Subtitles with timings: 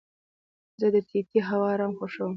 [0.79, 2.29] زه د ټیټې هوا ارام خوښوم.